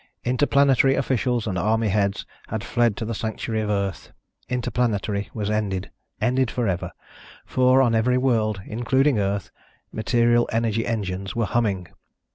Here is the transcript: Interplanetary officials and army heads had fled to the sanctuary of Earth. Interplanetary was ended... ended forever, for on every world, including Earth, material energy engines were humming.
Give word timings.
Interplanetary 0.25 0.95
officials 0.95 1.45
and 1.45 1.59
army 1.59 1.89
heads 1.89 2.25
had 2.47 2.63
fled 2.63 2.97
to 2.97 3.05
the 3.05 3.13
sanctuary 3.13 3.61
of 3.61 3.69
Earth. 3.69 4.11
Interplanetary 4.49 5.29
was 5.31 5.47
ended... 5.51 5.91
ended 6.19 6.49
forever, 6.49 6.91
for 7.45 7.83
on 7.83 7.93
every 7.93 8.17
world, 8.17 8.63
including 8.65 9.19
Earth, 9.19 9.51
material 9.91 10.49
energy 10.51 10.87
engines 10.87 11.35
were 11.35 11.45
humming. 11.45 11.87